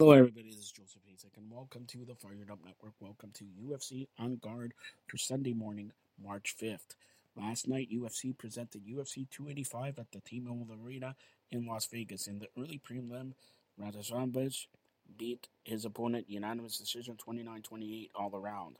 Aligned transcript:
Hello, 0.00 0.12
everybody. 0.12 0.50
This 0.50 0.58
is 0.58 0.70
Joseph 0.70 1.02
Hasek, 1.10 1.36
and 1.36 1.50
welcome 1.50 1.84
to 1.86 2.04
the 2.04 2.14
Fired 2.14 2.52
Up 2.52 2.60
Network. 2.64 2.92
Welcome 3.00 3.32
to 3.34 3.44
UFC 3.60 4.06
On 4.16 4.36
Guard 4.36 4.72
for 5.08 5.16
Sunday 5.16 5.52
morning, 5.52 5.90
March 6.24 6.54
5th. 6.56 6.94
Last 7.36 7.66
night, 7.66 7.88
UFC 7.92 8.38
presented 8.38 8.86
UFC 8.86 9.28
285 9.28 9.98
at 9.98 10.12
the 10.12 10.20
T-Mobile 10.20 10.76
Arena 10.80 11.16
in 11.50 11.66
Las 11.66 11.86
Vegas. 11.86 12.28
In 12.28 12.38
the 12.38 12.46
early 12.56 12.80
prelim, 12.88 13.32
Radoslavich 13.76 14.68
beat 15.16 15.48
his 15.64 15.84
opponent 15.84 16.30
unanimous 16.30 16.78
decision 16.78 17.16
29-28 17.16 18.10
all 18.14 18.30
around. 18.36 18.76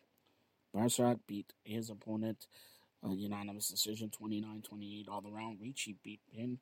Barsat 0.73 1.19
beat 1.27 1.53
his 1.65 1.91
opponent 1.91 2.47
uh, 3.05 3.11
unanimous 3.11 3.69
decision 3.69 4.09
29-28 4.09 5.09
all 5.09 5.25
around. 5.35 5.59
Ricci 5.61 5.97
beat 6.05 6.21
him 6.31 6.61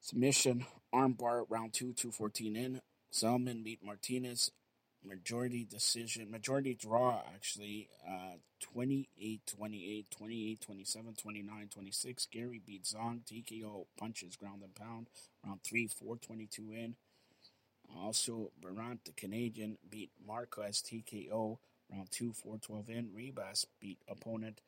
submission 0.00 0.66
armbar 0.92 1.44
round 1.48 1.72
2 1.72 1.92
214 1.92 2.56
in 2.56 2.80
Selman 3.10 3.62
beat 3.62 3.84
Martinez. 3.84 4.50
Majority 5.04 5.64
decision, 5.64 6.28
majority 6.28 6.74
draw 6.74 7.22
actually, 7.32 7.88
uh, 8.06 8.34
28 8.60 9.40
28, 9.46 10.10
28 10.10 10.60
27, 10.60 11.14
29 11.14 11.68
26. 11.72 12.26
Garry 12.26 12.60
beat 12.66 12.82
Zong. 12.82 13.20
TKO 13.24 13.86
punches 13.96 14.34
ground 14.34 14.62
and 14.64 14.74
pound. 14.74 15.06
Round 15.46 15.62
3, 15.62 15.86
422 15.86 16.72
in. 16.72 16.96
Also, 17.96 18.50
Barant, 18.60 19.04
the 19.04 19.12
Canadian, 19.12 19.78
beat 19.88 20.10
Marquez 20.26 20.82
TKO. 20.82 21.58
Round 21.92 22.10
2, 22.10 22.32
412 22.32 22.90
in. 22.90 23.10
Rebus 23.14 23.66
beat 23.80 23.98
opponent. 24.08 24.60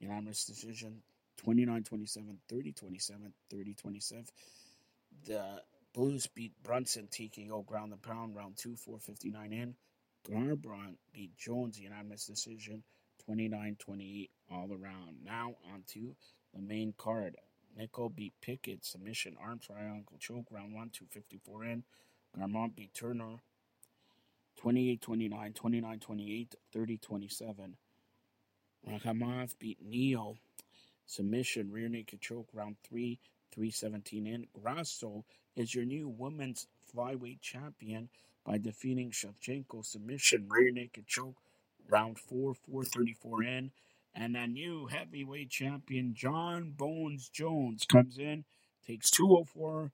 Unanimous 0.00 0.44
decision 0.46 1.02
29 1.36 1.84
27, 1.84 2.38
30 2.48 2.72
27, 2.72 3.32
30 3.50 3.74
27. 3.74 4.24
The 5.26 5.62
Blues 5.94 6.26
beat 6.26 6.52
Brunson 6.64 7.06
TKO 7.06 7.64
ground 7.64 7.92
and 7.92 8.02
pound 8.02 8.34
round 8.34 8.56
two, 8.56 8.74
459 8.74 9.52
in. 9.52 9.74
Garbrandt 10.28 10.96
beat 11.12 11.36
Jones 11.36 11.78
unanimous 11.78 12.26
decision 12.26 12.82
29 13.24 13.76
28 13.78 14.30
all 14.50 14.70
around. 14.72 15.18
Now 15.24 15.54
on 15.72 15.84
to 15.88 16.16
the 16.52 16.60
main 16.60 16.94
card. 16.98 17.36
Nico 17.76 18.08
beat 18.08 18.32
Pickett 18.40 18.84
submission 18.84 19.36
arm 19.40 19.60
triangle 19.60 20.16
choke 20.18 20.46
round 20.50 20.74
one, 20.74 20.90
254 20.90 21.64
in. 21.64 21.84
Garmont 22.36 22.74
beat 22.74 22.92
Turner 22.92 23.36
28 24.56 25.00
29, 25.00 25.52
29 25.52 25.98
28, 26.00 26.54
30 26.72 26.98
27. 26.98 27.76
Rakhimov 28.88 29.58
beat 29.60 29.78
Neal 29.80 30.38
submission 31.06 31.70
rear 31.70 31.88
naked 31.88 32.20
choke 32.20 32.48
round 32.52 32.76
three, 32.82 33.18
317 33.52 34.26
in. 34.26 34.46
Grasso 34.60 35.24
is 35.56 35.74
your 35.74 35.84
new 35.84 36.08
women's 36.08 36.66
flyweight 36.94 37.40
champion 37.40 38.08
by 38.44 38.58
defeating 38.58 39.10
Shevchenko. 39.10 39.84
Submission 39.84 40.46
rear 40.48 40.70
naked 40.70 41.06
choke 41.06 41.36
round 41.88 42.18
4 42.18 42.54
434 42.54 43.44
in. 43.44 43.70
And 44.14 44.36
a 44.36 44.46
new 44.46 44.86
heavyweight 44.86 45.50
champion 45.50 46.14
Jon 46.14 46.72
Bones 46.76 47.28
Jones 47.28 47.84
comes 47.84 48.18
in 48.18 48.44
takes 48.86 49.10
204 49.10 49.90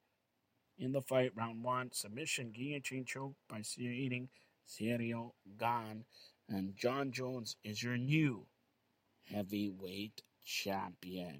in 0.79 0.93
the 0.93 1.01
fight 1.01 1.33
round 1.35 1.63
1 1.63 1.93
submission 1.93 2.51
guillotine 2.51 3.05
choke 3.05 3.35
by 3.49 3.61
Ciryl 3.61 4.29
Ciryl 4.69 5.33
Gane 5.59 6.05
and 6.49 6.77
Jon 6.77 7.13
Jones 7.13 7.57
is 7.65 7.83
your 7.83 7.97
new 7.97 8.47
heavyweight 9.25 10.23
champion 10.51 11.39